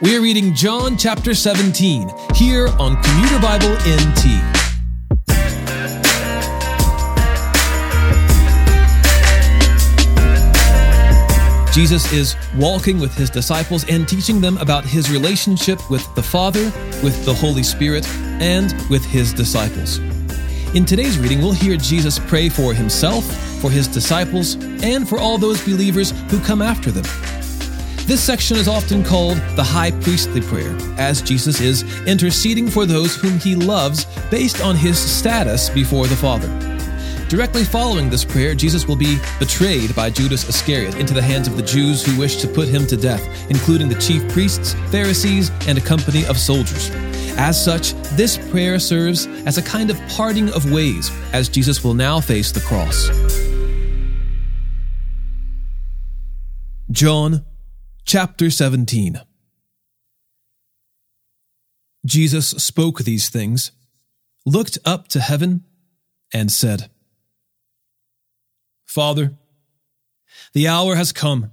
[0.00, 4.24] We are reading John chapter 17 here on Commuter Bible NT.
[11.74, 16.62] Jesus is walking with his disciples and teaching them about his relationship with the Father,
[17.02, 18.06] with the Holy Spirit,
[18.40, 19.98] and with his disciples.
[20.76, 23.24] In today's reading, we'll hear Jesus pray for himself,
[23.60, 24.54] for his disciples,
[24.84, 27.04] and for all those believers who come after them.
[28.08, 33.14] This section is often called the high priestly prayer, as Jesus is interceding for those
[33.14, 36.48] whom he loves based on his status before the Father.
[37.28, 41.58] Directly following this prayer, Jesus will be betrayed by Judas Iscariot into the hands of
[41.58, 45.76] the Jews who wish to put him to death, including the chief priests, Pharisees, and
[45.76, 46.88] a company of soldiers.
[47.36, 51.92] As such, this prayer serves as a kind of parting of ways, as Jesus will
[51.92, 53.10] now face the cross.
[56.90, 57.44] John
[58.08, 59.20] chapter 17
[62.06, 63.70] Jesus spoke these things,
[64.46, 65.64] looked up to heaven,
[66.32, 66.88] and said,
[68.86, 69.34] Father,
[70.54, 71.52] the hour has come.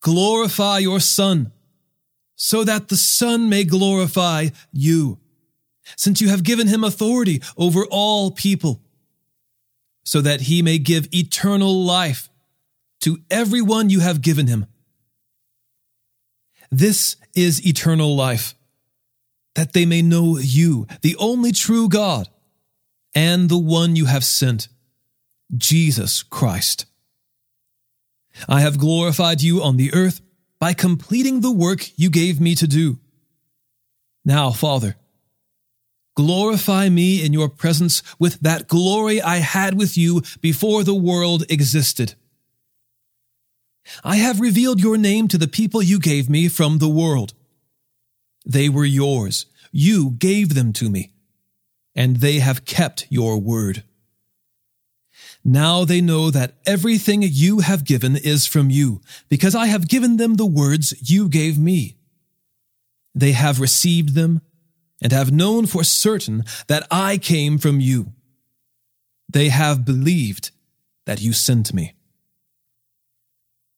[0.00, 1.52] Glorify your Son,
[2.34, 5.20] so that the Son may glorify you,
[5.94, 8.82] since you have given him authority over all people,
[10.02, 12.28] so that he may give eternal life
[13.02, 14.66] to everyone you have given him.
[16.70, 18.54] This is eternal life,
[19.54, 22.28] that they may know you, the only true God,
[23.14, 24.68] and the one you have sent,
[25.56, 26.86] Jesus Christ.
[28.48, 30.20] I have glorified you on the earth
[30.58, 32.98] by completing the work you gave me to do.
[34.24, 34.96] Now, Father,
[36.16, 41.44] glorify me in your presence with that glory I had with you before the world
[41.48, 42.14] existed.
[44.04, 47.34] I have revealed your name to the people you gave me from the world.
[48.44, 49.46] They were yours.
[49.72, 51.12] You gave them to me,
[51.94, 53.82] and they have kept your word.
[55.44, 60.16] Now they know that everything you have given is from you, because I have given
[60.16, 61.96] them the words you gave me.
[63.14, 64.42] They have received them
[65.02, 68.12] and have known for certain that I came from you.
[69.28, 70.50] They have believed
[71.04, 71.95] that you sent me.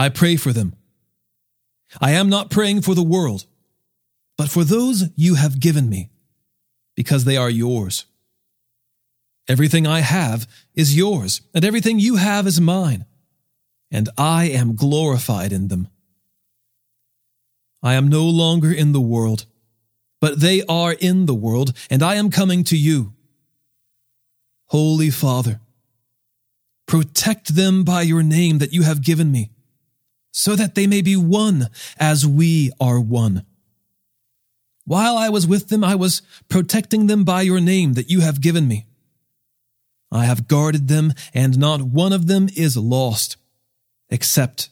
[0.00, 0.74] I pray for them.
[2.00, 3.44] I am not praying for the world,
[4.38, 6.08] but for those you have given me,
[6.96, 8.06] because they are yours.
[9.46, 13.04] Everything I have is yours, and everything you have is mine,
[13.90, 15.88] and I am glorified in them.
[17.82, 19.44] I am no longer in the world,
[20.18, 23.12] but they are in the world, and I am coming to you.
[24.68, 25.60] Holy Father,
[26.86, 29.50] protect them by your name that you have given me
[30.30, 31.68] so that they may be one
[31.98, 33.44] as we are one.
[34.84, 38.40] While I was with them, I was protecting them by your name that you have
[38.40, 38.86] given me.
[40.10, 43.36] I have guarded them, and not one of them is lost,
[44.08, 44.70] except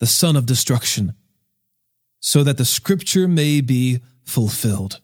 [0.00, 1.14] the son of destruction,
[2.18, 5.00] so that the scripture may be fulfilled.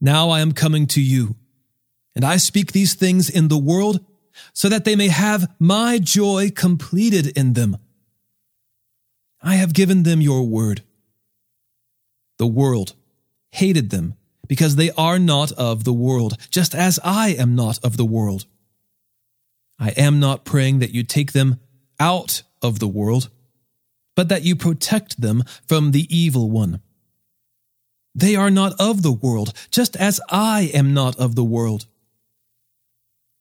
[0.00, 1.34] Now I am coming to you,
[2.14, 4.04] and I speak these things in the world
[4.52, 7.78] so that they may have my joy completed in them.
[9.44, 10.82] I have given them your word.
[12.38, 12.94] The world
[13.52, 14.14] hated them
[14.48, 18.46] because they are not of the world, just as I am not of the world.
[19.78, 21.60] I am not praying that you take them
[22.00, 23.28] out of the world,
[24.16, 26.80] but that you protect them from the evil one.
[28.14, 31.86] They are not of the world, just as I am not of the world.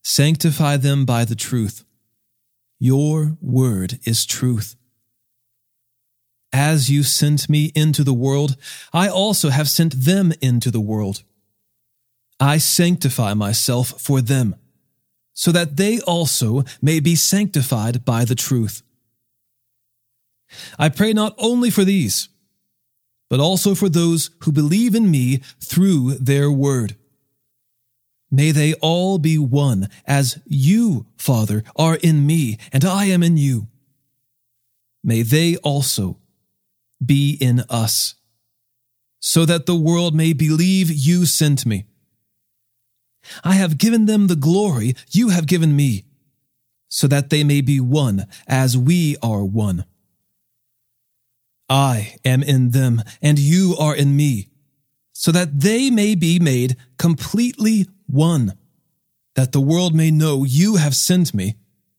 [0.04, 1.86] Sanctify them by the truth.
[2.78, 4.76] Your word is truth.
[6.54, 8.56] As you sent me into the world,
[8.94, 11.24] I also have sent them into the world.
[12.40, 14.56] I sanctify myself for them,
[15.34, 18.84] so that they also may be sanctified by the truth.
[20.78, 22.30] I pray not only for these,
[23.32, 26.96] but also for those who believe in me through their word.
[28.30, 33.38] May they all be one, as you, Father, are in me, and I am in
[33.38, 33.68] you.
[35.04, 36.20] May they also
[37.06, 38.16] be in us,
[39.20, 41.86] so that the world may believe you sent me.
[43.44, 46.06] I have given them the glory you have given me,
[46.90, 49.86] so that they may be one as we are one.
[51.70, 54.50] I am in them, and you are in me,
[55.14, 58.54] so that they may be made completely one,
[59.36, 61.56] that the world may know you have sent me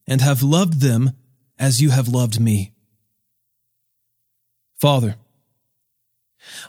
[0.07, 1.13] and have loved them
[1.59, 2.74] as you have loved me.
[4.85, 5.17] Father,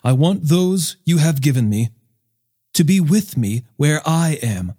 [0.01, 1.89] I want those you have given me
[2.73, 4.75] to be with me where I am,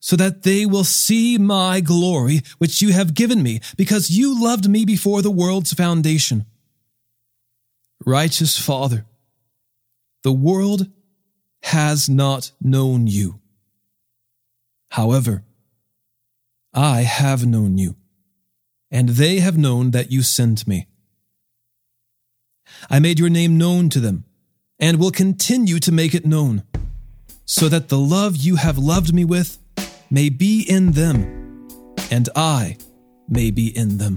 [0.00, 4.68] so that they will see my glory which you have given me, because you loved
[4.68, 6.44] me before the world's foundation.
[8.04, 9.06] Righteous Father,
[10.24, 10.88] the world
[11.62, 13.38] has not known you.
[14.90, 15.44] However,
[16.74, 17.94] I have known you,
[18.90, 20.88] and they have known that you sent me.
[22.90, 24.24] I made your name known to them,
[24.78, 26.62] and will continue to make it known,
[27.44, 29.58] so that the love you have loved me with
[30.10, 31.68] may be in them,
[32.10, 32.76] and I
[33.28, 34.16] may be in them.